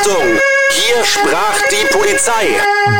[0.00, 0.22] Achtung!
[0.70, 2.46] Hier sprach die Polizei.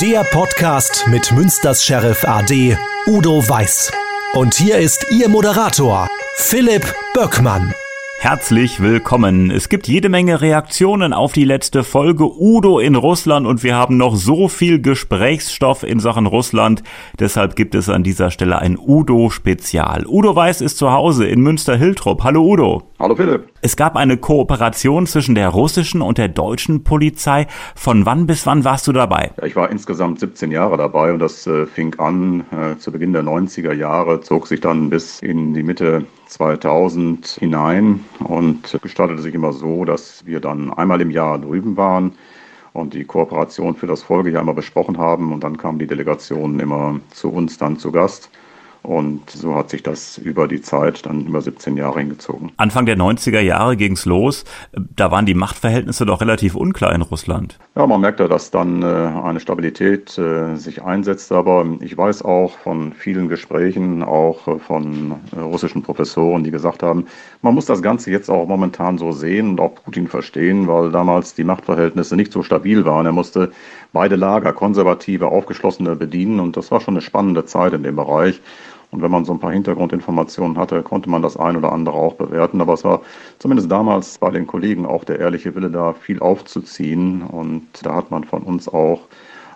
[0.02, 2.76] Der Podcast mit Münsters Sheriff AD
[3.06, 3.90] Udo Weiß.
[4.34, 7.72] Und hier ist Ihr Moderator, Philipp Böckmann.
[8.18, 9.50] Herzlich willkommen.
[9.50, 13.96] Es gibt jede Menge Reaktionen auf die letzte Folge Udo in Russland und wir haben
[13.96, 16.82] noch so viel Gesprächsstoff in Sachen Russland.
[17.18, 20.06] Deshalb gibt es an dieser Stelle ein Udo-Spezial.
[20.06, 22.24] Udo Weiß ist zu Hause in Münster-Hiltrup.
[22.24, 22.89] Hallo Udo.
[23.00, 23.48] Hallo Philipp.
[23.62, 27.46] Es gab eine Kooperation zwischen der russischen und der deutschen Polizei.
[27.74, 29.30] Von wann bis wann warst du dabei?
[29.38, 33.14] Ja, ich war insgesamt 17 Jahre dabei und das äh, fing an äh, zu Beginn
[33.14, 39.34] der 90er Jahre, zog sich dann bis in die Mitte 2000 hinein und gestaltete sich
[39.34, 42.12] immer so, dass wir dann einmal im Jahr drüben waren
[42.74, 47.00] und die Kooperation für das Folgejahr immer besprochen haben und dann kamen die Delegationen immer
[47.12, 48.28] zu uns dann zu Gast.
[48.82, 52.52] Und so hat sich das über die Zeit dann über 17 Jahre hingezogen.
[52.56, 54.44] Anfang der 90er Jahre ging's los.
[54.72, 57.58] Da waren die Machtverhältnisse doch relativ unklar in Russland.
[57.76, 61.30] Ja, man merkte, dass dann äh, eine Stabilität äh, sich einsetzt.
[61.32, 67.06] Aber ich weiß auch von vielen Gesprächen, auch äh, von russischen Professoren, die gesagt haben,
[67.42, 71.34] man muss das Ganze jetzt auch momentan so sehen und auch Putin verstehen, weil damals
[71.34, 73.06] die Machtverhältnisse nicht so stabil waren.
[73.06, 73.52] Er musste
[73.92, 76.40] beide Lager, konservative, aufgeschlossene, bedienen.
[76.40, 78.40] Und das war schon eine spannende Zeit in dem Bereich.
[78.90, 82.14] Und wenn man so ein paar Hintergrundinformationen hatte, konnte man das ein oder andere auch
[82.14, 82.60] bewerten.
[82.60, 83.02] Aber es war
[83.38, 87.22] zumindest damals bei den Kollegen auch der ehrliche Wille, da viel aufzuziehen.
[87.22, 89.02] Und da hat man von uns auch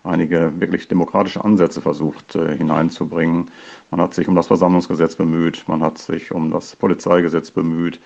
[0.05, 3.51] einige wirklich demokratische Ansätze versucht äh, hineinzubringen.
[3.91, 7.99] Man hat sich um das Versammlungsgesetz bemüht, man hat sich um das Polizeigesetz bemüht.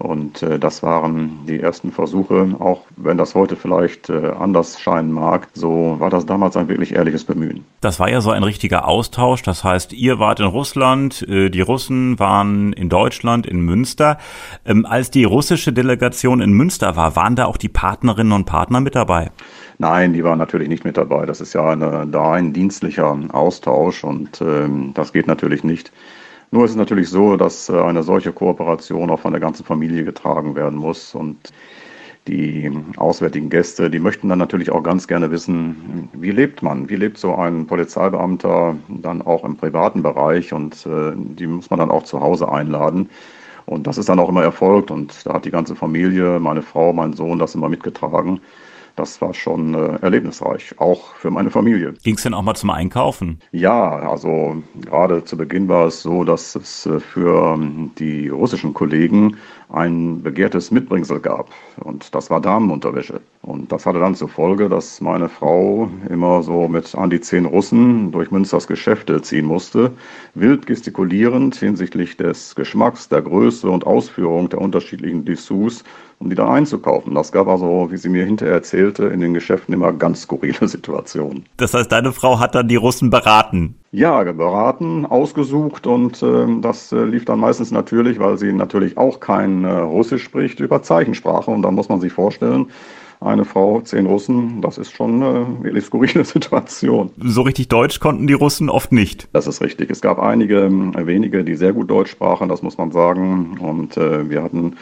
[0.00, 5.12] Und äh, das waren die ersten Versuche, auch wenn das heute vielleicht äh, anders scheinen
[5.12, 7.66] mag, so war das damals ein wirklich ehrliches Bemühen.
[7.82, 9.42] Das war ja so ein richtiger Austausch.
[9.42, 14.16] Das heißt, ihr wart in Russland, äh, die Russen waren in Deutschland, in Münster.
[14.64, 18.80] Ähm, als die russische Delegation in Münster war, waren da auch die Partnerinnen und Partner
[18.80, 19.30] mit dabei?
[19.76, 21.26] Nein, die waren natürlich nicht mit dabei.
[21.26, 25.92] Das ist ja eine, da ein dienstlicher Austausch und ähm, das geht natürlich nicht
[26.50, 30.04] nur ist es natürlich so, dass äh, eine solche Kooperation auch von der ganzen Familie
[30.04, 31.14] getragen werden muss.
[31.14, 31.52] Und
[32.26, 36.88] die auswärtigen Gäste, die möchten dann natürlich auch ganz gerne wissen, wie lebt man?
[36.88, 40.52] Wie lebt so ein Polizeibeamter dann auch im privaten Bereich?
[40.52, 43.08] Und äh, die muss man dann auch zu Hause einladen.
[43.66, 44.90] Und das ist dann auch immer erfolgt.
[44.90, 48.40] Und da hat die ganze Familie, meine Frau, mein Sohn, das immer mitgetragen
[48.96, 51.94] das war schon äh, erlebnisreich, auch für meine Familie.
[52.02, 53.38] Ging es denn auch mal zum Einkaufen?
[53.52, 58.74] Ja, also gerade zu Beginn war es so, dass es äh, für ähm, die russischen
[58.74, 59.36] Kollegen
[59.72, 61.50] ein begehrtes Mitbringsel gab.
[61.82, 63.20] Und das war Damenunterwäsche.
[63.42, 67.46] Und das hatte dann zur Folge, dass meine Frau immer so mit an die zehn
[67.46, 69.92] Russen durch Münsters Geschäfte ziehen musste,
[70.34, 75.84] wild gestikulierend hinsichtlich des Geschmacks, der Größe und Ausführung der unterschiedlichen Dessous
[76.20, 77.14] um die da einzukaufen.
[77.14, 81.46] Das gab also, wie sie mir hinterher erzählte, in den Geschäften immer ganz skurrile Situationen.
[81.56, 83.76] Das heißt, deine Frau hat dann die Russen beraten?
[83.92, 89.18] Ja, beraten, ausgesucht und äh, das äh, lief dann meistens natürlich, weil sie natürlich auch
[89.18, 91.50] kein äh, Russisch spricht, über Zeichensprache.
[91.50, 92.70] Und dann muss man sich vorstellen,
[93.20, 97.10] eine Frau, zehn Russen, das ist schon eine wirklich skurrile Situation.
[97.18, 99.28] So richtig Deutsch konnten die Russen oft nicht.
[99.32, 99.90] Das ist richtig.
[99.90, 103.58] Es gab einige äh, wenige, die sehr gut Deutsch sprachen, das muss man sagen.
[103.58, 104.76] Und äh, wir hatten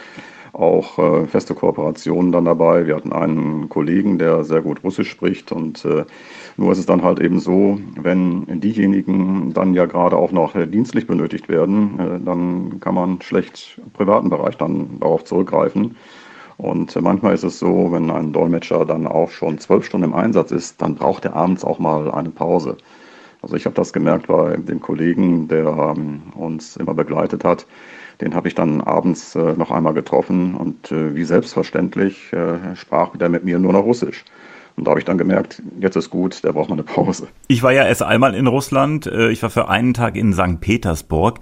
[0.53, 2.85] auch äh, feste Kooperationen dann dabei.
[2.87, 6.05] Wir hatten einen Kollegen, der sehr gut Russisch spricht und äh,
[6.57, 10.67] nur ist es dann halt eben so, wenn diejenigen dann ja gerade auch noch äh,
[10.67, 15.95] dienstlich benötigt werden, äh, dann kann man schlecht im privaten Bereich dann darauf zurückgreifen.
[16.57, 20.13] Und äh, manchmal ist es so, wenn ein Dolmetscher dann auch schon zwölf Stunden im
[20.13, 22.77] Einsatz ist, dann braucht er abends auch mal eine Pause.
[23.41, 27.65] Also ich habe das gemerkt bei dem Kollegen, der ähm, uns immer begleitet hat.
[28.19, 32.33] Den habe ich dann abends noch einmal getroffen und wie selbstverständlich
[32.73, 34.25] sprach der mit mir nur noch Russisch.
[34.79, 37.27] Und da habe ich dann gemerkt, jetzt ist gut, der braucht mal eine Pause.
[37.49, 39.07] Ich war ja erst einmal in Russland.
[39.07, 40.61] Äh, ich war für einen Tag in St.
[40.61, 41.41] Petersburg.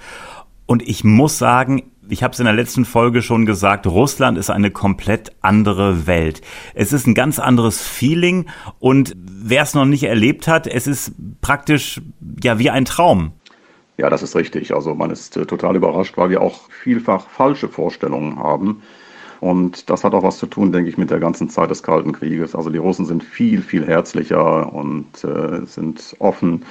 [0.66, 4.50] Und ich muss sagen, ich habe es in der letzten Folge schon gesagt, Russland ist
[4.50, 6.42] eine komplett andere Welt.
[6.74, 8.48] Es ist ein ganz anderes Feeling
[8.80, 12.02] und wer es noch nicht erlebt hat, es ist praktisch
[12.44, 13.34] ja wie ein Traum.
[13.98, 14.74] Ja, das ist richtig.
[14.74, 18.82] Also man ist äh, total überrascht, weil wir auch vielfach falsche Vorstellungen haben.
[19.40, 22.12] Und das hat auch was zu tun, denke ich, mit der ganzen Zeit des Kalten
[22.12, 22.56] Krieges.
[22.56, 26.66] Also die Russen sind viel, viel herzlicher und äh, sind offen,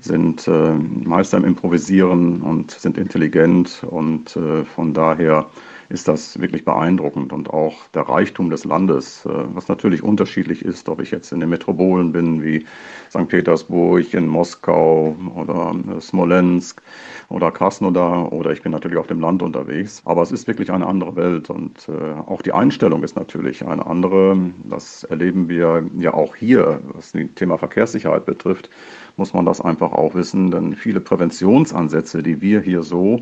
[0.00, 3.84] sind äh, Meister im Improvisieren und sind intelligent.
[3.88, 5.46] Und äh, von daher
[5.88, 10.88] ist das wirklich beeindruckend und auch der Reichtum des Landes, äh, was natürlich unterschiedlich ist,
[10.88, 12.66] ob ich jetzt in den Metropolen bin wie
[13.10, 13.28] St.
[13.28, 16.82] Petersburg, in Moskau oder äh, Smolensk
[17.30, 20.02] oder Krasnodar oder ich bin natürlich auf dem Land unterwegs.
[20.04, 21.92] Aber es ist wirklich eine andere Welt und äh,
[22.26, 24.38] auch die Einstellung ist natürlich eine andere.
[24.64, 28.68] Das erleben wir ja auch hier, was das Thema Verkehrssicherheit betrifft,
[29.16, 33.20] muss man das einfach auch wissen, denn viele Präventionsansätze, die wir hier so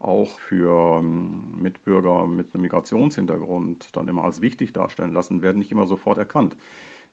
[0.00, 5.70] auch für ähm, Mitbürger mit einem Migrationshintergrund dann immer als wichtig darstellen lassen, werden nicht
[5.70, 6.56] immer sofort erkannt.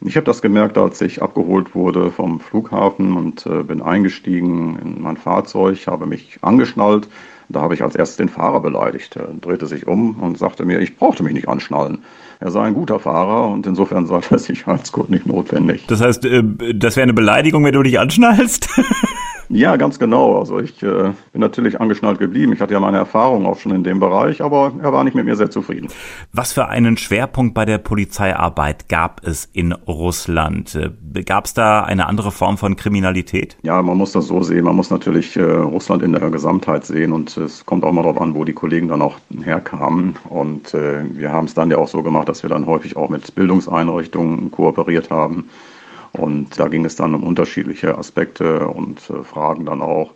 [0.02, 5.02] Ich habe das gemerkt, als ich abgeholt wurde vom Flughafen und äh, bin eingestiegen in
[5.02, 7.08] mein Fahrzeug, habe mich angeschnallt.
[7.50, 9.16] Da habe ich als erstes den Fahrer beleidigt.
[9.16, 12.04] Er drehte sich um und sagte mir, ich brauchte mich nicht anschnallen.
[12.40, 15.86] Er sei ein guter Fahrer und insofern sei der Sicherheitsgurt nicht notwendig.
[15.88, 16.44] Das heißt, äh,
[16.76, 18.70] das wäre eine Beleidigung, wenn du dich anschnallst?
[19.50, 20.40] Ja, ganz genau.
[20.40, 22.52] Also ich äh, bin natürlich angeschnallt geblieben.
[22.54, 25.26] Ich hatte ja meine Erfahrung auch schon in dem Bereich, aber er war nicht mit
[25.26, 25.88] mir sehr zufrieden.
[26.34, 30.76] Was für einen Schwerpunkt bei der Polizeiarbeit gab es in Russland?
[30.76, 33.58] Äh, gab es da eine andere Form von Kriminalität?
[33.64, 34.66] Ja, man muss das so sehen.
[34.66, 38.20] Man muss natürlich äh, Russland in der Gesamtheit sehen und es kommt auch mal darauf
[38.20, 40.16] an, wo die Kollegen dann auch herkamen.
[40.30, 43.10] Und äh, wir haben es dann ja auch so gemacht, dass wir dann häufig auch
[43.10, 45.50] mit Bildungseinrichtungen kooperiert haben
[46.18, 50.14] und da ging es dann um unterschiedliche Aspekte und äh, Fragen dann auch.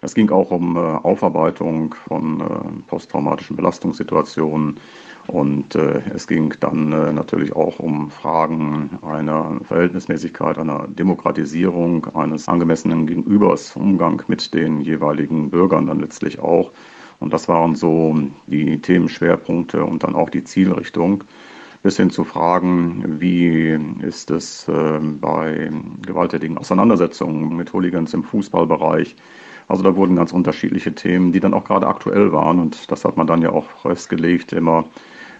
[0.00, 2.44] Es ging auch um äh, Aufarbeitung von äh,
[2.88, 4.78] posttraumatischen Belastungssituationen.
[5.26, 13.74] Und es ging dann natürlich auch um Fragen einer Verhältnismäßigkeit, einer Demokratisierung, eines angemessenen Gegenübers,
[13.74, 16.70] Umgang mit den jeweiligen Bürgern dann letztlich auch.
[17.20, 18.18] Und das waren so
[18.48, 21.24] die Themenschwerpunkte und dann auch die Zielrichtung
[21.84, 25.70] bis hin zu Fragen, wie ist es äh, bei
[26.00, 29.14] gewalttätigen Auseinandersetzungen mit Hooligans im Fußballbereich.
[29.68, 33.18] Also da wurden ganz unterschiedliche Themen, die dann auch gerade aktuell waren und das hat
[33.18, 34.86] man dann ja auch festgelegt, immer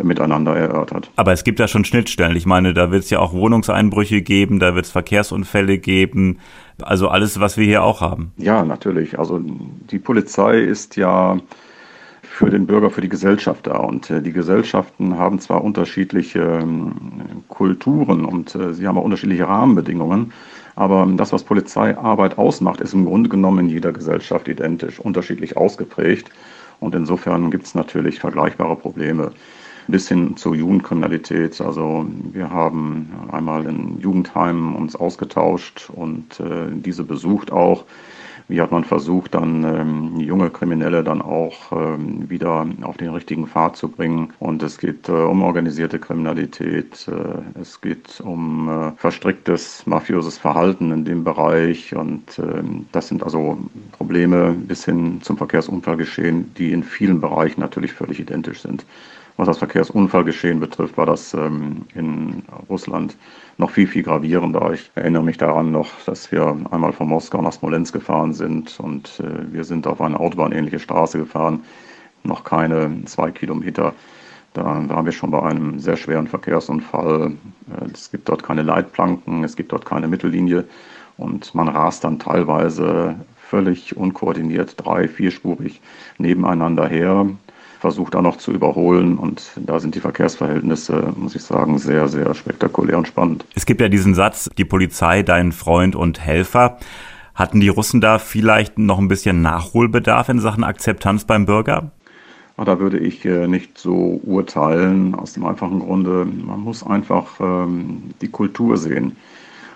[0.02, 1.10] miteinander erörtert.
[1.16, 2.36] Aber es gibt ja schon Schnittstellen.
[2.36, 6.40] Ich meine, da wird es ja auch Wohnungseinbrüche geben, da wird es Verkehrsunfälle geben.
[6.82, 8.32] Also alles, was wir hier auch haben.
[8.36, 9.18] Ja, natürlich.
[9.18, 11.38] Also die Polizei ist ja
[12.34, 13.76] für den Bürger, für die Gesellschaft da.
[13.76, 16.92] Und äh, die Gesellschaften haben zwar unterschiedliche ähm,
[17.48, 20.32] Kulturen und äh, sie haben auch unterschiedliche Rahmenbedingungen,
[20.74, 26.28] aber das, was Polizeiarbeit ausmacht, ist im Grunde genommen in jeder Gesellschaft identisch, unterschiedlich ausgeprägt.
[26.80, 29.30] Und insofern gibt es natürlich vergleichbare Probleme
[29.86, 31.60] bis hin zur Jugendkriminalität.
[31.60, 37.84] Also wir haben einmal in Jugendheimen uns ausgetauscht und äh, diese besucht auch.
[38.46, 43.46] Wie hat man versucht, dann ähm, junge Kriminelle dann auch ähm, wieder auf den richtigen
[43.46, 44.34] Pfad zu bringen?
[44.38, 50.92] Und es geht äh, um organisierte Kriminalität, äh, es geht um äh, verstricktes mafioses Verhalten
[50.92, 51.96] in dem Bereich.
[51.96, 53.56] Und ähm, das sind also
[53.92, 58.84] Probleme bis hin zum Verkehrsunfallgeschehen, die in vielen Bereichen natürlich völlig identisch sind.
[59.36, 63.16] Was das Verkehrsunfallgeschehen betrifft, war das ähm, in Russland
[63.58, 64.72] noch viel, viel gravierender.
[64.72, 69.18] Ich erinnere mich daran noch, dass wir einmal von Moskau nach Smolensk gefahren sind und
[69.18, 71.64] äh, wir sind auf eine autobahnähnliche Straße gefahren,
[72.22, 73.92] noch keine zwei Kilometer.
[74.52, 77.32] Da waren wir schon bei einem sehr schweren Verkehrsunfall.
[77.70, 80.64] Äh, es gibt dort keine Leitplanken, es gibt dort keine Mittellinie
[81.16, 85.80] und man rast dann teilweise völlig unkoordiniert drei-, vierspurig
[86.18, 87.26] nebeneinander her
[87.84, 89.18] versucht da noch zu überholen.
[89.18, 93.44] Und da sind die Verkehrsverhältnisse, muss ich sagen, sehr, sehr spektakulär und spannend.
[93.54, 96.78] Es gibt ja diesen Satz, die Polizei, dein Freund und Helfer.
[97.34, 101.90] Hatten die Russen da vielleicht noch ein bisschen Nachholbedarf in Sachen Akzeptanz beim Bürger?
[102.56, 107.38] Ah, da würde ich äh, nicht so urteilen, aus dem einfachen Grunde, man muss einfach
[107.38, 109.16] ähm, die Kultur sehen.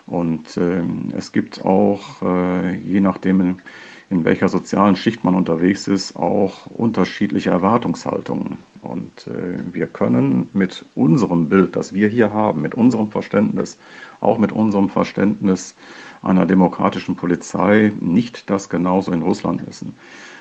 [0.06, 3.58] Und ähm, es gibt auch, äh, je nachdem,
[4.10, 8.58] in welcher sozialen Schicht man unterwegs ist, auch unterschiedliche Erwartungshaltungen.
[8.80, 13.78] Und äh, wir können mit unserem Bild, das wir hier haben, mit unserem Verständnis,
[14.20, 15.74] auch mit unserem Verständnis
[16.22, 19.94] einer demokratischen Polizei nicht das genauso in Russland messen.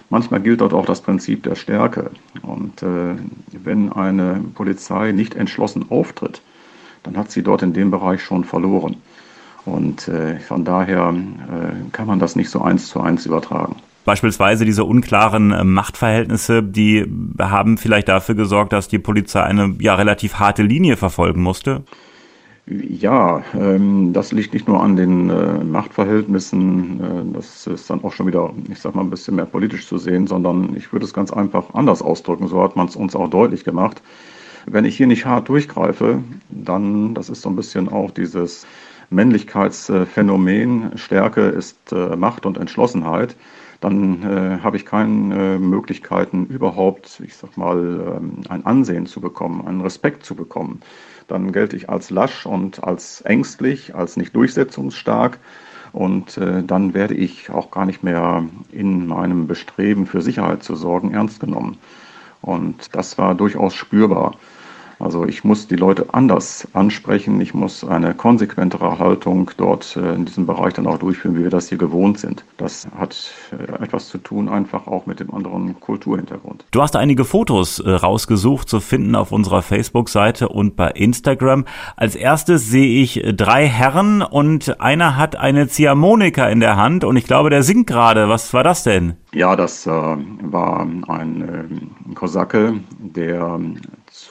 [0.10, 2.12] Manchmal gilt dort auch das Prinzip der Stärke.
[2.42, 3.16] Und äh,
[3.52, 6.42] wenn eine Polizei nicht entschlossen auftritt,
[7.04, 8.98] dann hat sie dort in dem Bereich schon verloren.
[9.68, 13.76] Und äh, von daher äh, kann man das nicht so eins zu eins übertragen.
[14.06, 17.06] Beispielsweise diese unklaren äh, Machtverhältnisse, die
[17.38, 21.84] haben vielleicht dafür gesorgt, dass die Polizei eine ja relativ harte Linie verfolgen musste.
[22.66, 28.14] Ja, ähm, das liegt nicht nur an den äh, Machtverhältnissen, äh, das ist dann auch
[28.14, 31.14] schon wieder, ich sag mal, ein bisschen mehr politisch zu sehen, sondern ich würde es
[31.14, 32.48] ganz einfach anders ausdrücken.
[32.48, 34.02] So hat man es uns auch deutlich gemacht.
[34.66, 38.66] Wenn ich hier nicht hart durchgreife, dann, das ist so ein bisschen auch dieses
[39.10, 43.36] Männlichkeitsphänomen, Stärke ist äh, Macht und Entschlossenheit,
[43.80, 49.22] dann äh, habe ich keine äh, Möglichkeiten überhaupt, ich sag mal, ähm, ein Ansehen zu
[49.22, 50.82] bekommen, einen Respekt zu bekommen.
[51.28, 55.40] Dann gelte ich als lasch und als ängstlich, als nicht durchsetzungsstark.
[55.94, 61.14] Und dann werde ich auch gar nicht mehr in meinem Bestreben für Sicherheit zu sorgen
[61.14, 61.78] ernst genommen.
[62.42, 64.36] Und das war durchaus spürbar.
[65.00, 70.26] Also ich muss die Leute anders ansprechen, ich muss eine konsequentere Haltung dort äh, in
[70.26, 72.44] diesem Bereich dann auch durchführen, wie wir das hier gewohnt sind.
[72.58, 76.66] Das hat äh, etwas zu tun einfach auch mit dem anderen Kulturhintergrund.
[76.72, 81.66] Du hast einige Fotos äh, rausgesucht zu finden auf unserer Facebook-Seite und bei Instagram.
[81.96, 87.18] Als erstes sehe ich drei Herren und einer hat eine Ziehharmonika in der Hand und
[87.18, 88.30] ich glaube, der singt gerade.
[88.30, 89.14] Was war das denn?
[89.34, 91.42] Ja, das war ein
[92.10, 93.60] äh, Kosake, der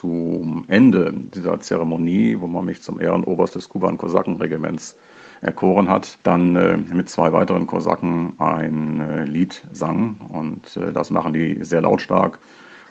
[0.07, 4.95] zum Ende dieser Zeremonie, wo man mich zum Ehrenoberst des Kuban-Kosakenregiments
[5.41, 10.15] erkoren hat, dann äh, mit zwei weiteren Kosaken ein äh, Lied sang.
[10.29, 12.39] Und äh, das machen die sehr lautstark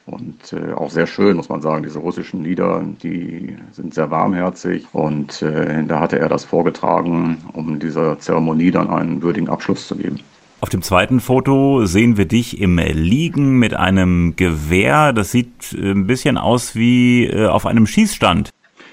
[0.04, 1.82] und äh, auch sehr schön, muss man sagen.
[1.82, 4.86] Diese russischen Lieder, die sind sehr warmherzig.
[4.92, 9.96] Und äh, da hatte er das vorgetragen, um dieser Zeremonie dann einen würdigen Abschluss zu
[9.96, 10.20] geben.
[10.60, 15.12] Auf dem zweiten Foto sehen wir dich im Liegen mit einem Gewehr.
[15.12, 18.50] Das sieht äh, ein bisschen aus wie äh, auf einem Schießstand.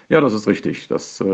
[0.10, 0.89] Ja, das ist richtig.
[0.89, 1.25] Das äh,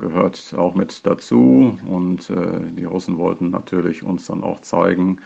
[0.00, 1.78] gehört auch mit dazu.
[1.86, 5.20] Und äh, die Russen wollten natürlich uns dann auch zeigen,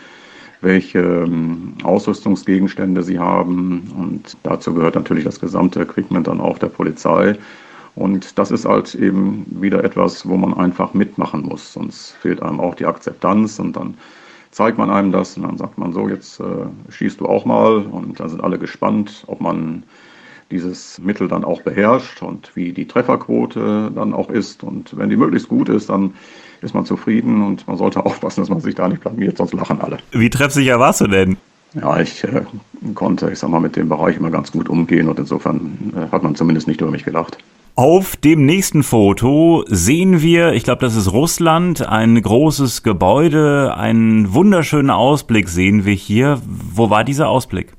[0.61, 3.91] welche ähm, Ausrüstungsgegenstände sie haben.
[3.97, 7.35] Und dazu gehört natürlich das gesamte Equipment dann auch der Polizei.
[7.95, 11.73] Und das ist halt eben wieder etwas, wo man einfach mitmachen muss.
[11.73, 13.95] Sonst fehlt einem auch die Akzeptanz und dann
[14.55, 16.43] zeigt man einem das und dann sagt man so, jetzt äh,
[16.89, 19.83] schießt du auch mal und dann sind alle gespannt, ob man
[20.49, 24.63] dieses Mittel dann auch beherrscht und wie die Trefferquote dann auch ist.
[24.63, 26.13] Und wenn die möglichst gut ist, dann
[26.61, 29.81] ist man zufrieden und man sollte aufpassen, dass man sich da nicht blamiert, sonst lachen
[29.81, 29.97] alle.
[30.11, 31.35] Wie treffsicher warst du denn?
[31.73, 32.43] Ja, ich äh,
[32.93, 36.23] konnte, ich sag mal, mit dem Bereich immer ganz gut umgehen und insofern äh, hat
[36.23, 37.37] man zumindest nicht über mich gelacht.
[37.77, 44.33] Auf dem nächsten Foto sehen wir, ich glaube, das ist Russland, ein großes Gebäude, einen
[44.33, 46.39] wunderschönen Ausblick sehen wir hier.
[46.45, 47.73] Wo war dieser Ausblick?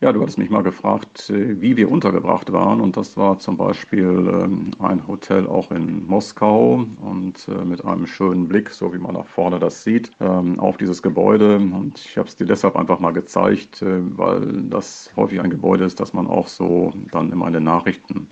[0.00, 2.80] Ja, du hattest mich mal gefragt, äh, wie wir untergebracht waren.
[2.80, 8.06] Und das war zum Beispiel ähm, ein Hotel auch in Moskau und äh, mit einem
[8.06, 11.56] schönen Blick, so wie man nach vorne das sieht, ähm, auf dieses Gebäude.
[11.56, 15.84] Und ich habe es dir deshalb einfach mal gezeigt, äh, weil das häufig ein Gebäude
[15.84, 18.28] ist, das man auch so dann immer in den Nachrichten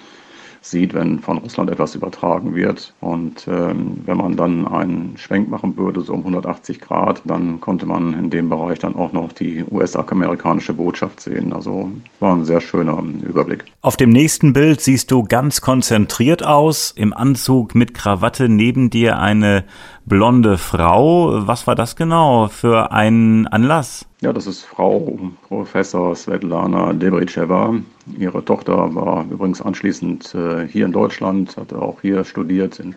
[0.65, 2.95] sieht, wenn von Russland etwas übertragen wird.
[3.01, 7.87] Und ähm, wenn man dann einen Schwenk machen würde, so um 180 Grad, dann konnte
[7.87, 11.53] man in dem Bereich dann auch noch die US-amerikanische Botschaft sehen.
[11.53, 11.91] Also
[12.21, 13.65] war ein sehr schöner Überblick.
[13.83, 19.19] Auf dem nächsten Bild siehst du ganz konzentriert aus, im Anzug mit Krawatte, neben dir
[19.19, 19.65] eine
[20.07, 21.47] blonde Frau.
[21.47, 24.07] Was war das genau für ein Anlass?
[24.21, 25.19] Ja, das ist Frau
[25.49, 27.75] Professor Svetlana Debritscheva.
[28.19, 32.95] Ihre Tochter war übrigens anschließend äh, hier in Deutschland, hatte auch hier studiert in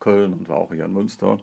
[0.00, 1.38] Köln und war auch hier in Münster.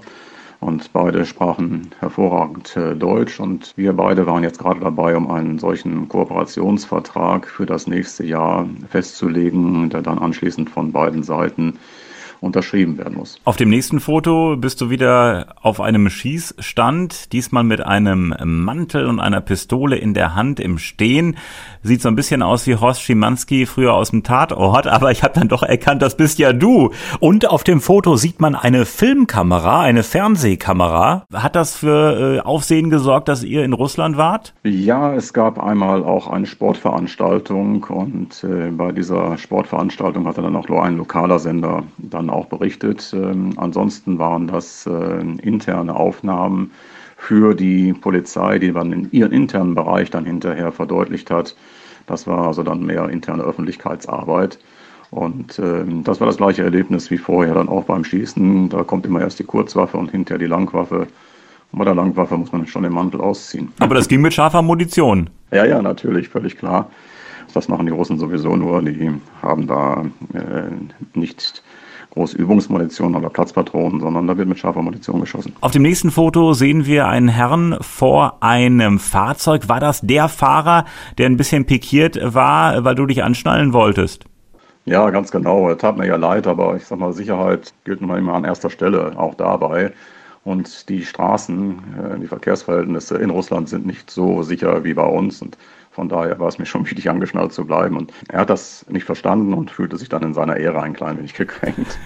[0.62, 5.60] Und beide sprachen hervorragend äh, Deutsch und wir beide waren jetzt gerade dabei, um einen
[5.60, 11.78] solchen Kooperationsvertrag für das nächste Jahr festzulegen, der dann anschließend von beiden Seiten
[12.42, 13.40] unterschrieben werden muss.
[13.44, 19.20] Auf dem nächsten Foto bist du wieder auf einem Schießstand, diesmal mit einem Mantel und
[19.20, 21.38] einer Pistole in der Hand im Stehen.
[21.84, 25.34] Sieht so ein bisschen aus wie Horst Schimanski früher aus dem Tatort, aber ich habe
[25.34, 26.92] dann doch erkannt, das bist ja du.
[27.20, 31.26] Und auf dem Foto sieht man eine Filmkamera, eine Fernsehkamera.
[31.34, 34.54] Hat das für äh, Aufsehen gesorgt, dass ihr in Russland wart?
[34.64, 40.68] Ja, es gab einmal auch eine Sportveranstaltung und äh, bei dieser Sportveranstaltung hatte dann auch
[40.68, 43.14] nur ein lokaler Sender dann auch berichtet.
[43.16, 46.72] Ähm, ansonsten waren das äh, interne Aufnahmen
[47.18, 51.56] für die Polizei, die man in ihren internen Bereich dann hinterher verdeutlicht hat.
[52.08, 54.60] Das war also dann mehr interne Öffentlichkeitsarbeit.
[55.12, 58.70] Und ähm, das war das gleiche Erlebnis wie vorher dann auch beim Schießen.
[58.70, 61.08] Da kommt immer erst die Kurzwaffe und hinterher die Langwaffe.
[61.72, 63.72] Und bei der Langwaffe muss man schon den Mantel ausziehen.
[63.80, 65.30] Aber das ging mit scharfer Munition.
[65.52, 66.90] Ja, ja, natürlich, völlig klar.
[67.54, 68.82] Das machen die Russen sowieso nur.
[68.82, 71.64] Die haben da äh, nicht
[72.12, 75.54] große Übungsmunition oder Platzpatronen, sondern da wird mit scharfer Munition geschossen.
[75.62, 79.68] Auf dem nächsten Foto sehen wir einen Herrn vor einem Fahrzeug.
[79.70, 80.86] War das der Fahrer,
[81.18, 84.26] der ein bisschen pikiert war, weil du dich anschnallen wolltest?
[84.86, 85.68] Ja, ganz genau.
[85.68, 88.70] Er tat mir ja leid, aber ich sag mal, Sicherheit gilt nun immer an erster
[88.70, 89.92] Stelle, auch dabei.
[90.44, 95.42] Und die Straßen, äh, die Verkehrsverhältnisse in Russland sind nicht so sicher wie bei uns.
[95.42, 95.58] Und
[95.96, 97.96] Von daher war es mir schon wichtig, angeschnallt zu bleiben.
[97.96, 101.18] Und er hat das nicht verstanden und fühlte sich dann in seiner Ehre ein klein
[101.18, 101.98] wenig gekränkt.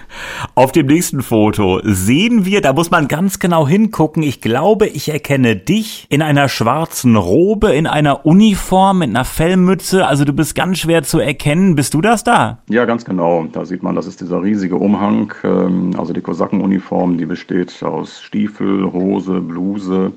[0.54, 4.22] Auf dem nächsten Foto sehen wir, da muss man ganz genau hingucken.
[4.22, 10.06] Ich glaube, ich erkenne dich in einer schwarzen Robe, in einer Uniform, mit einer Fellmütze.
[10.06, 11.74] Also du bist ganz schwer zu erkennen.
[11.74, 12.58] Bist du das da?
[12.68, 13.46] Ja, ganz genau.
[13.52, 15.34] Da sieht man, das ist dieser riesige Umhang.
[15.42, 20.12] Ähm, also die Kosakenuniform, die besteht aus Stiefel, Hose, Bluse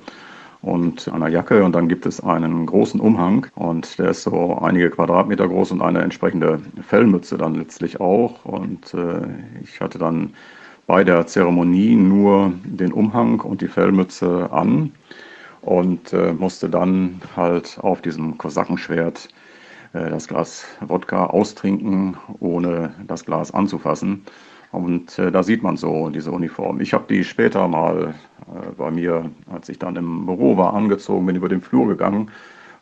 [0.64, 4.90] und einer Jacke und dann gibt es einen großen Umhang und der ist so einige
[4.90, 9.28] Quadratmeter groß und eine entsprechende Fellmütze dann letztlich auch und äh,
[9.62, 10.34] ich hatte dann
[10.88, 14.92] bei der Zeremonie nur den Umhang und die Fellmütze an
[15.62, 19.28] und äh, musste dann halt auf diesem Kosakenschwert
[19.94, 24.26] äh, das Glas Wodka austrinken, ohne das Glas anzufassen.
[24.74, 26.82] Und äh, da sieht man so diese Uniform.
[26.82, 31.26] Ich habe die später mal äh, bei mir, als ich dann im Büro war, angezogen,
[31.28, 32.32] bin über den Flur gegangen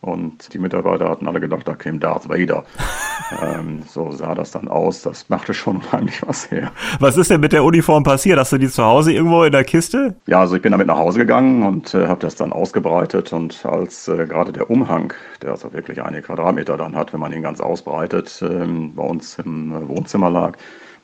[0.01, 2.63] und die Mitarbeiter hatten alle gedacht, da käme Darth Vader.
[3.43, 5.03] ähm, so sah das dann aus.
[5.03, 6.71] Das machte schon unheimlich was her.
[6.99, 8.39] Was ist denn mit der Uniform passiert?
[8.39, 10.15] Hast du die zu Hause irgendwo in der Kiste?
[10.27, 13.31] Ja, also ich bin damit nach Hause gegangen und äh, habe das dann ausgebreitet.
[13.31, 17.31] Und als äh, gerade der Umhang, der also wirklich einige Quadratmeter dann hat, wenn man
[17.31, 20.57] ihn ganz ausbreitet, ähm, bei uns im äh, Wohnzimmer lag,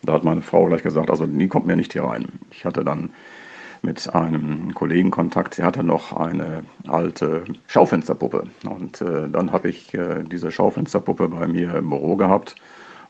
[0.07, 2.27] da hat meine Frau gleich gesagt, also nie kommt mir nicht hier rein.
[2.51, 3.09] Ich hatte dann
[3.81, 5.55] mit einem Kollegen Kontakt.
[5.55, 8.43] Sie hatte noch eine alte Schaufensterpuppe.
[8.67, 12.55] Und äh, dann habe ich äh, diese Schaufensterpuppe bei mir im Büro gehabt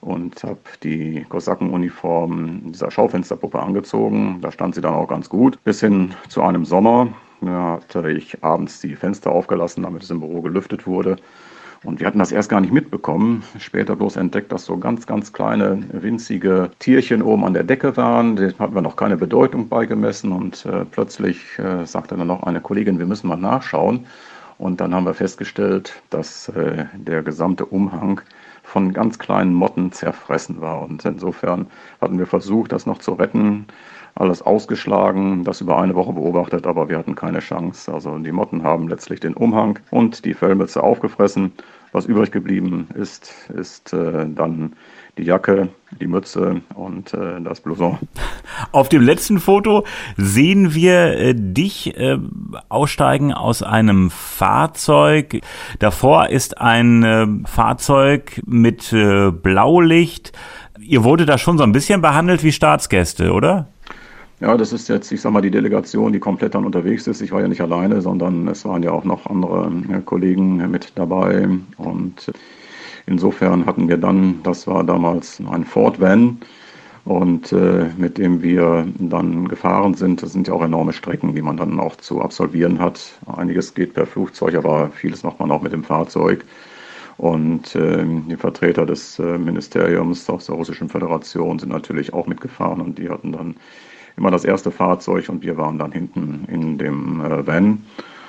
[0.01, 4.39] und habe die Kosakenuniform dieser Schaufensterpuppe angezogen.
[4.41, 5.63] Da stand sie dann auch ganz gut.
[5.63, 7.07] Bis hin zu einem Sommer.
[7.41, 11.17] Da hatte ich abends die Fenster aufgelassen, damit es im Büro gelüftet wurde.
[11.83, 13.43] Und wir hatten das erst gar nicht mitbekommen.
[13.59, 18.35] Später bloß entdeckt, dass so ganz, ganz kleine, winzige Tierchen oben an der Decke waren.
[18.35, 20.31] Den hatten wir noch keine Bedeutung beigemessen.
[20.31, 24.05] Und äh, plötzlich äh, sagte dann noch eine Kollegin, wir müssen mal nachschauen.
[24.57, 28.21] Und dann haben wir festgestellt, dass äh, der gesamte Umhang
[28.63, 30.81] von ganz kleinen Motten zerfressen war.
[30.81, 31.67] Und insofern
[32.01, 33.67] hatten wir versucht, das noch zu retten
[34.19, 37.93] alles ausgeschlagen, das über eine Woche beobachtet, aber wir hatten keine Chance.
[37.93, 41.53] Also die Motten haben letztlich den Umhang und die Fellmütze aufgefressen.
[41.93, 44.73] Was übrig geblieben ist, ist äh, dann
[45.17, 45.69] die Jacke,
[45.99, 47.97] die Mütze und äh, das Blouson.
[48.71, 49.85] Auf dem letzten Foto
[50.17, 52.17] sehen wir äh, dich äh,
[52.69, 55.41] aussteigen aus einem Fahrzeug.
[55.79, 60.33] Davor ist ein äh, Fahrzeug mit äh, Blaulicht.
[60.79, 63.69] Ihr wurde da schon so ein bisschen behandelt wie Staatsgäste, oder?
[64.39, 67.21] Ja, das ist jetzt, ich sag mal, die Delegation, die komplett dann unterwegs ist.
[67.21, 70.91] Ich war ja nicht alleine, sondern es waren ja auch noch andere äh, Kollegen mit
[70.95, 71.49] dabei.
[71.77, 72.31] Und
[73.07, 76.39] insofern hatten wir dann, das war damals ein Ford Van,
[77.05, 80.21] und äh, mit dem wir dann gefahren sind.
[80.21, 83.17] Das sind ja auch enorme Strecken, die man dann auch zu absolvieren hat.
[83.27, 86.43] Einiges geht per Flugzeug, aber vieles macht man auch mit dem Fahrzeug.
[87.17, 92.81] Und äh, die Vertreter des äh, Ministeriums aus der Russischen Föderation sind natürlich auch mitgefahren
[92.81, 93.55] und die hatten dann
[94.17, 97.83] immer das erste Fahrzeug und wir waren dann hinten in dem äh, Van.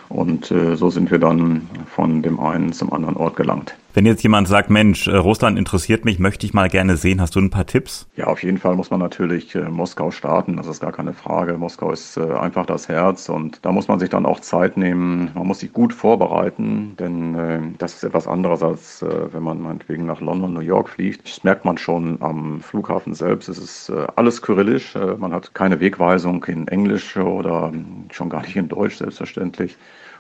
[0.09, 3.75] Und äh, so sind wir dann von dem einen zum anderen Ort gelangt.
[3.99, 7.35] Wenn jetzt jemand sagt, Mensch, äh, Russland interessiert mich, möchte ich mal gerne sehen, hast
[7.35, 8.07] du ein paar Tipps?
[8.15, 11.59] Ja, auf jeden Fall muss man natürlich äh, Moskau starten, das ist gar keine Frage.
[11.59, 15.33] Moskau ist äh, einfach das Herz und da muss man sich dann auch Zeit nehmen.
[15.35, 20.21] Man muss sich gut vorbereiten, denn das ist etwas anderes, als wenn man meinetwegen nach
[20.21, 21.29] London, New York fliegt.
[21.29, 23.49] Das merkt man schon am Flughafen selbst.
[23.49, 24.95] Es ist alles kyrillisch.
[25.19, 27.73] man hat keine Wegweisung in Englisch oder
[28.13, 29.77] schon gar nicht in Deutsch, selbstverständlich.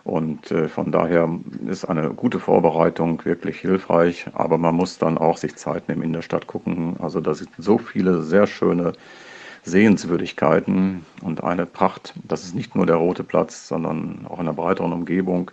[0.08, 1.28] Und äh, von daher
[1.66, 6.14] ist eine gute Vorbereitung wirklich hilfreich, aber man muss dann auch sich Zeit nehmen in
[6.14, 6.96] der Stadt gucken.
[6.98, 8.94] Also da sind so viele sehr schöne
[9.64, 12.14] Sehenswürdigkeiten und eine Pracht.
[12.26, 15.50] Das ist nicht nur der Rote Platz, sondern auch in der breiteren Umgebung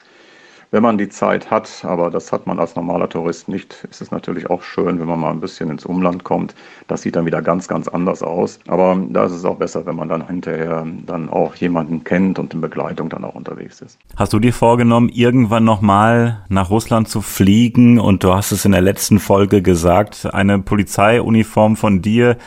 [0.71, 4.11] wenn man die Zeit hat, aber das hat man als normaler Tourist nicht, ist es
[4.11, 6.55] natürlich auch schön, wenn man mal ein bisschen ins Umland kommt.
[6.87, 8.59] Das sieht dann wieder ganz, ganz anders aus.
[8.67, 12.53] Aber da ist es auch besser, wenn man dann hinterher dann auch jemanden kennt und
[12.53, 13.97] in Begleitung dann auch unterwegs ist.
[14.15, 17.99] Hast du dir vorgenommen, irgendwann nochmal nach Russland zu fliegen?
[17.99, 22.37] Und du hast es in der letzten Folge gesagt, eine Polizeiuniform von dir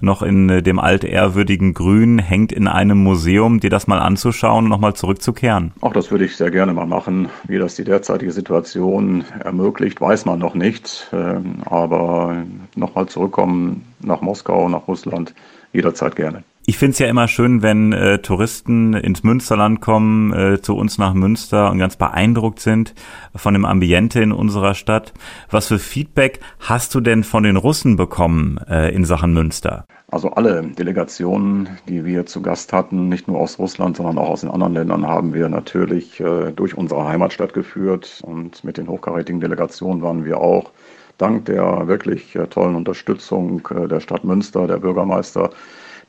[0.00, 4.70] noch in äh, dem altehrwürdigen Grün hängt in einem Museum, dir das mal anzuschauen und
[4.70, 5.72] nochmal zurückzukehren?
[5.80, 7.28] Auch das würde ich sehr gerne mal machen.
[7.44, 11.08] Wie das die derzeitige Situation ermöglicht, weiß man noch nicht.
[11.12, 15.34] Ähm, aber nochmal zurückkommen nach Moskau, nach Russland,
[15.72, 16.42] jederzeit gerne.
[16.68, 20.98] Ich finde es ja immer schön, wenn äh, Touristen ins Münsterland kommen, äh, zu uns
[20.98, 22.92] nach Münster und ganz beeindruckt sind
[23.36, 25.14] von dem Ambiente in unserer Stadt.
[25.48, 29.84] Was für Feedback hast du denn von den Russen bekommen äh, in Sachen Münster?
[30.10, 34.40] Also alle Delegationen, die wir zu Gast hatten, nicht nur aus Russland, sondern auch aus
[34.40, 38.22] den anderen Ländern, haben wir natürlich äh, durch unsere Heimatstadt geführt.
[38.24, 40.72] Und mit den hochkarätigen Delegationen waren wir auch
[41.16, 45.50] dank der wirklich äh, tollen Unterstützung äh, der Stadt Münster, der Bürgermeister,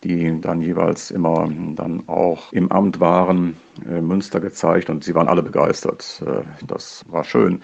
[0.04, 5.28] die dann jeweils immer dann auch im Amt waren, äh, Münster gezeigt und sie waren
[5.28, 6.24] alle begeistert.
[6.26, 7.62] Äh, das war schön.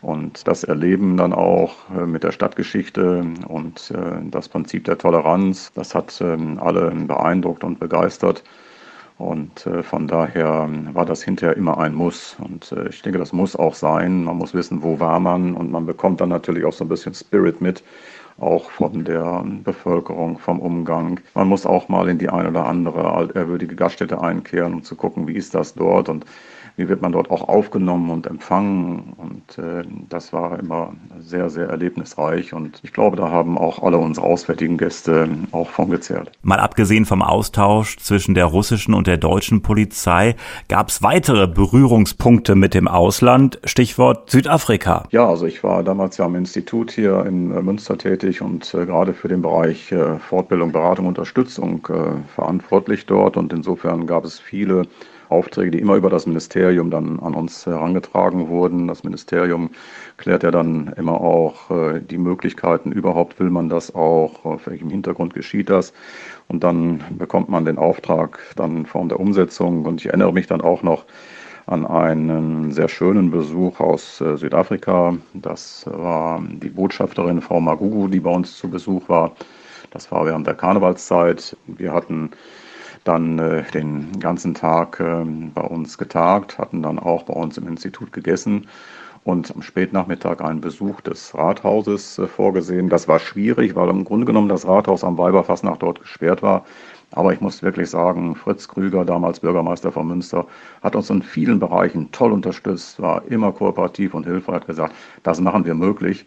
[0.00, 3.92] Und das Erleben dann auch äh, mit der Stadtgeschichte und
[4.30, 8.42] das Prinzip der Toleranz, das hat ähm, alle beeindruckt und begeistert.
[9.16, 12.36] Und von daher war das hinterher immer ein Muss.
[12.40, 14.24] Und ich denke, das muss auch sein.
[14.24, 15.54] Man muss wissen, wo war man.
[15.54, 17.84] Und man bekommt dann natürlich auch so ein bisschen Spirit mit
[18.38, 21.20] auch von der Bevölkerung, vom Umgang.
[21.34, 25.28] Man muss auch mal in die eine oder andere altehrwürdige Gaststätte einkehren, um zu gucken,
[25.28, 26.24] wie ist das dort und
[26.76, 29.14] wie wird man dort auch aufgenommen und empfangen.
[29.16, 32.52] Und äh, das war immer sehr, sehr erlebnisreich.
[32.52, 36.32] Und ich glaube, da haben auch alle unsere auswärtigen Gäste auch von gezehrt.
[36.42, 40.34] Mal abgesehen vom Austausch zwischen der russischen und der deutschen Polizei,
[40.68, 45.06] gab es weitere Berührungspunkte mit dem Ausland, Stichwort Südafrika.
[45.10, 48.84] Ja, also ich war damals ja am Institut hier in äh, Münster tätig und äh,
[48.84, 53.36] gerade für den Bereich äh, Fortbildung, Beratung, Unterstützung äh, verantwortlich dort.
[53.36, 54.86] Und insofern gab es viele
[55.34, 58.88] Aufträge, die immer über das Ministerium dann an uns herangetragen wurden.
[58.88, 59.70] Das Ministerium
[60.16, 64.90] klärt ja dann immer auch äh, die Möglichkeiten, überhaupt will man das auch, auf welchem
[64.90, 65.92] Hintergrund geschieht das.
[66.48, 69.84] Und dann bekommt man den Auftrag dann in Form der Umsetzung.
[69.84, 71.04] Und ich erinnere mich dann auch noch
[71.66, 75.16] an einen sehr schönen Besuch aus äh, Südafrika.
[75.32, 79.34] Das war die Botschafterin Frau Magugu, die bei uns zu Besuch war.
[79.90, 81.56] Das war während der Karnevalszeit.
[81.66, 82.30] Wir hatten
[83.04, 87.68] dann äh, den ganzen Tag äh, bei uns getagt, hatten dann auch bei uns im
[87.68, 88.66] Institut gegessen
[89.24, 92.88] und am Spätnachmittag einen Besuch des Rathauses äh, vorgesehen.
[92.88, 96.64] Das war schwierig, weil im Grunde genommen das Rathaus am Weiberfassnacht dort gesperrt war.
[97.10, 100.46] Aber ich muss wirklich sagen, Fritz Krüger, damals Bürgermeister von Münster,
[100.82, 105.40] hat uns in vielen Bereichen toll unterstützt, war immer kooperativ und hilfreich, hat gesagt, das
[105.40, 106.26] machen wir möglich.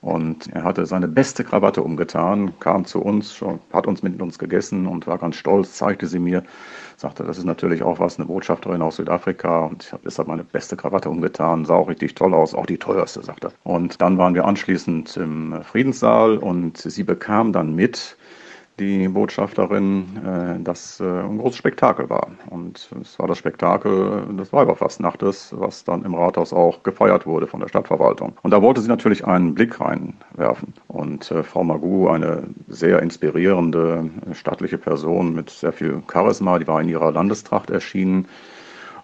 [0.00, 4.86] Und er hatte seine beste Krawatte umgetan, kam zu uns, hat uns mit uns gegessen
[4.86, 6.42] und war ganz stolz, zeigte sie mir,
[6.96, 10.44] sagte, das ist natürlich auch was, eine Botschafterin aus Südafrika und ich habe deshalb meine
[10.44, 13.52] beste Krawatte umgetan, sah auch richtig toll aus, auch die teuerste, sagte er.
[13.70, 18.16] Und dann waren wir anschließend im Friedenssaal und sie bekam dann mit,
[18.78, 22.28] die Botschafterin, äh, dass äh, ein großes Spektakel war.
[22.50, 27.60] Und es war das Spektakel des Weiberfastnachtes, was dann im Rathaus auch gefeiert wurde von
[27.60, 28.36] der Stadtverwaltung.
[28.42, 30.74] Und da wollte sie natürlich einen Blick reinwerfen.
[30.88, 36.80] Und äh, Frau Magu, eine sehr inspirierende stattliche Person mit sehr viel Charisma, die war
[36.80, 38.28] in ihrer Landestracht erschienen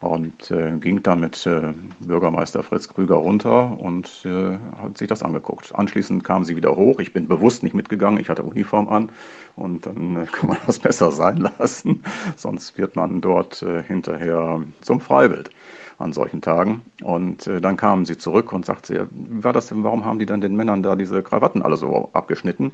[0.03, 5.23] und äh, ging dann mit äh, Bürgermeister Fritz Krüger runter und äh, hat sich das
[5.23, 5.73] angeguckt.
[5.75, 6.99] Anschließend kam sie wieder hoch.
[6.99, 8.21] Ich bin bewusst nicht mitgegangen.
[8.21, 9.11] Ich hatte Uniform an
[9.55, 12.03] und dann äh, kann man das besser sein lassen.
[12.37, 15.51] Sonst wird man dort äh, hinterher zum Freiwild
[15.99, 16.83] an solchen Tagen.
[17.03, 20.27] Und äh, dann kamen sie zurück und sagte, wie war das denn, warum haben die
[20.27, 22.73] dann den Männern da diese Krawatten alle so abgeschnitten?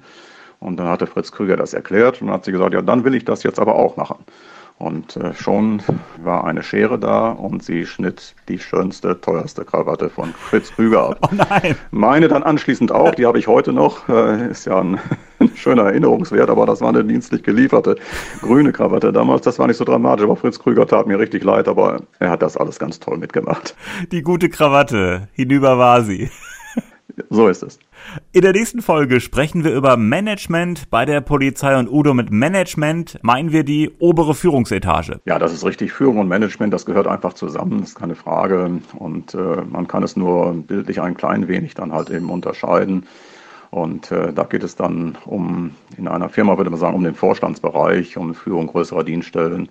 [0.60, 3.26] Und dann hatte Fritz Krüger das erklärt und hat sie gesagt, ja, dann will ich
[3.26, 4.24] das jetzt aber auch machen.
[4.78, 5.82] Und äh, schon
[6.22, 11.18] war eine Schere da und sie schnitt die schönste, teuerste Krawatte von Fritz Krüger ab.
[11.30, 11.74] Oh nein!
[11.90, 14.08] Meine dann anschließend auch, die habe ich heute noch.
[14.08, 15.00] Äh, ist ja ein,
[15.40, 17.96] ein, schöner Erinnerungswert, aber das war eine dienstlich gelieferte
[18.40, 19.42] grüne Krawatte damals.
[19.42, 22.42] Das war nicht so dramatisch, aber Fritz Krüger tat mir richtig leid, aber er hat
[22.42, 23.74] das alles ganz toll mitgemacht.
[24.12, 26.30] Die gute Krawatte, hinüber war sie.
[27.30, 27.78] So ist es.
[28.32, 33.18] In der nächsten Folge sprechen wir über Management bei der Polizei und Udo mit Management
[33.22, 35.20] meinen wir die obere Führungsetage.
[35.24, 35.92] Ja, das ist richtig.
[35.92, 38.80] Führung und Management, das gehört einfach zusammen, das ist keine Frage.
[38.98, 43.06] Und äh, man kann es nur bildlich ein klein wenig dann halt eben unterscheiden.
[43.70, 47.14] Und äh, da geht es dann um, in einer Firma würde man sagen, um den
[47.14, 49.68] Vorstandsbereich, um Führung größerer Dienststellen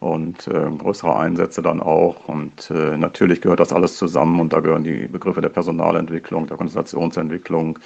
[0.00, 2.26] und äh, größere Einsätze dann auch.
[2.26, 6.56] Und äh, natürlich gehört das alles zusammen und da gehören die Begriffe der Personalentwicklung, der
[6.56, 7.78] Konzentrationsentwicklung,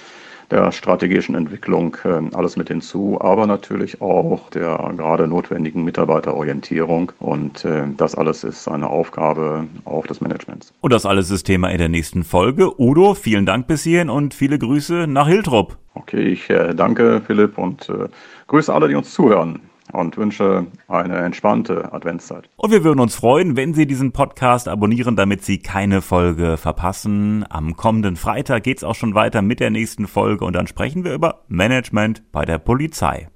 [0.50, 7.10] der strategischen Entwicklung äh, alles mit hinzu, aber natürlich auch der gerade notwendigen Mitarbeiterorientierung.
[7.18, 10.72] Und äh, das alles ist eine Aufgabe auch des Managements.
[10.82, 12.80] Und das alles ist Thema in der nächsten Folge.
[12.80, 15.78] Udo, vielen Dank bis hierhin und viele Grüße nach Hiltrup.
[15.94, 18.08] Okay, ich äh, danke Philipp und äh,
[18.46, 19.60] grüße alle, die uns zuhören
[19.94, 22.48] und wünsche eine entspannte Adventszeit.
[22.56, 27.44] Und wir würden uns freuen, wenn Sie diesen Podcast abonnieren, damit Sie keine Folge verpassen.
[27.48, 31.14] Am kommenden Freitag geht's auch schon weiter mit der nächsten Folge und dann sprechen wir
[31.14, 33.28] über Management bei der Polizei.